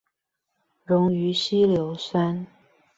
[0.83, 2.47] 溶於稀硫酸